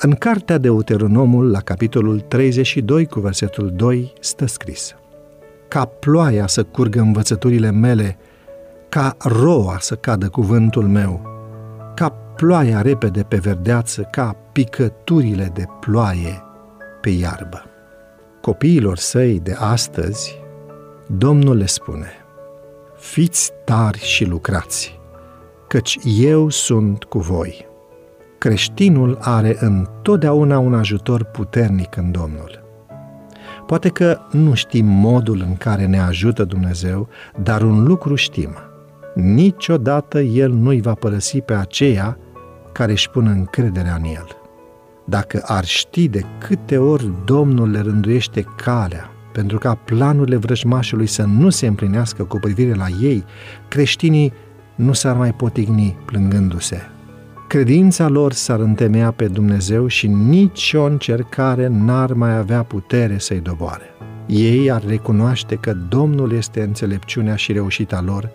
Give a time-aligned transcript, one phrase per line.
[0.00, 4.94] În cartea Deuteronomul, la capitolul 32, cu versetul 2, stă scris
[5.68, 8.18] Ca ploaia să curgă învățăturile mele,
[8.88, 11.22] ca roa să cadă cuvântul meu,
[11.94, 16.42] ca ploaia repede pe verdeață, ca picăturile de ploaie
[17.00, 17.64] pe iarbă.
[18.40, 20.40] Copiilor săi de astăzi,
[21.06, 22.12] Domnul le spune,
[22.96, 25.00] fiți tari și lucrați,
[25.68, 27.67] căci eu sunt cu voi.
[28.38, 32.64] Creștinul are întotdeauna un ajutor puternic în Domnul.
[33.66, 37.08] Poate că nu știm modul în care ne ajută Dumnezeu,
[37.42, 38.50] dar un lucru știm.
[39.14, 42.18] Niciodată El nu-i va părăsi pe aceea
[42.72, 44.26] care își pun încrederea în El.
[45.04, 51.22] Dacă ar ști de câte ori Domnul le rânduiește calea pentru ca planurile vrăjmașului să
[51.22, 53.24] nu se împlinească cu privire la ei,
[53.68, 54.32] creștinii
[54.74, 56.90] nu s-ar mai potigni plângându-se.
[57.48, 63.84] Credința lor s-ar întemeia pe Dumnezeu și nicio încercare n-ar mai avea putere să-i doboare.
[64.26, 68.30] Ei ar recunoaște că Domnul este înțelepciunea și reușita lor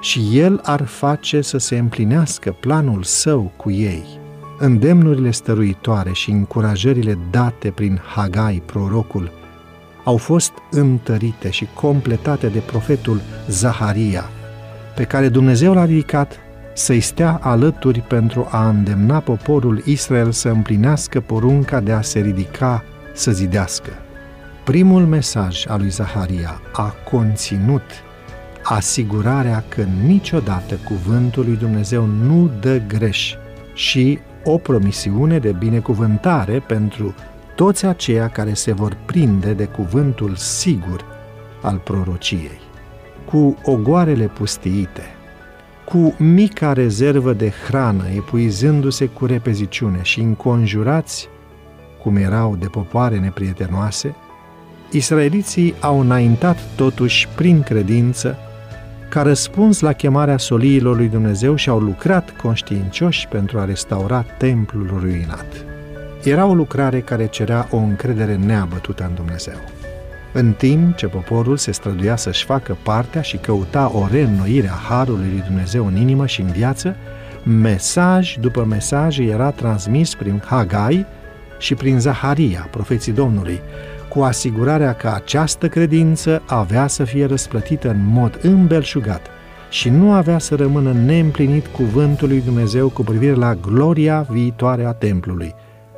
[0.00, 4.04] și El ar face să se împlinească planul său cu ei.
[4.58, 9.30] Îndemnurile stăruitoare și încurajările date prin Hagai, prorocul,
[10.04, 14.24] au fost întărite și completate de profetul Zaharia,
[14.96, 16.43] pe care Dumnezeu l-a ridicat
[16.74, 22.84] să-i stea alături pentru a îndemna poporul Israel să împlinească porunca de a se ridica
[23.12, 23.90] să zidească.
[24.64, 27.82] Primul mesaj al lui Zaharia a conținut
[28.62, 33.34] asigurarea că niciodată cuvântul lui Dumnezeu nu dă greș
[33.74, 37.14] și o promisiune de binecuvântare pentru
[37.54, 41.04] toți aceia care se vor prinde de cuvântul sigur
[41.62, 42.60] al prorociei.
[43.24, 45.02] Cu ogoarele pustiite,
[45.84, 51.28] cu mica rezervă de hrană, epuizându-se cu repeziciune și înconjurați,
[52.02, 54.14] cum erau de popoare neprietenoase,
[54.90, 58.38] israeliții au înaintat totuși prin credință
[59.08, 64.96] ca răspuns la chemarea soliilor lui Dumnezeu și au lucrat conștiincioși pentru a restaura templul
[65.00, 65.46] ruinat.
[66.24, 69.56] Era o lucrare care cerea o încredere neabătută în Dumnezeu.
[70.36, 75.28] În timp ce poporul se străduia să-și facă partea și căuta o reînnoire a Harului
[75.30, 76.96] lui Dumnezeu în inimă și în viață,
[77.42, 81.06] mesaj după mesaj era transmis prin Hagai
[81.58, 83.60] și prin Zaharia, profeții Domnului,
[84.08, 89.26] cu asigurarea că această credință avea să fie răsplătită în mod îmbelșugat
[89.70, 94.92] și nu avea să rămână neîmplinit cuvântul lui Dumnezeu cu privire la gloria viitoare a
[94.92, 95.54] templului,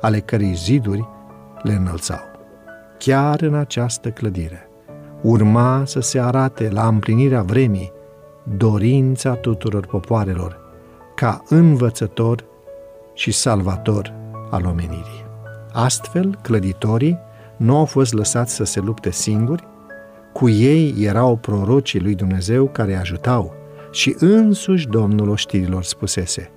[0.00, 1.08] ale cărei ziduri
[1.62, 2.37] le înălțau.
[2.98, 4.68] Chiar în această clădire
[5.22, 7.92] urma să se arate la împlinirea vremii
[8.56, 10.58] dorința tuturor popoarelor
[11.14, 12.44] ca învățător
[13.14, 14.12] și salvator
[14.50, 15.26] al omenirii.
[15.72, 17.18] Astfel, clăditorii
[17.56, 19.66] nu au fost lăsați să se lupte singuri,
[20.32, 23.54] cu ei erau prorocii lui Dumnezeu care ajutau
[23.90, 26.50] și însuși Domnul oștirilor spusese,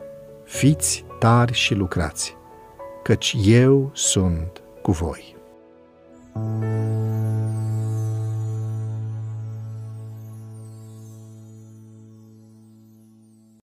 [0.44, 2.38] fiți tari și lucrați,
[3.04, 5.31] căci eu sunt cu voi.
[6.34, 7.01] Thank you.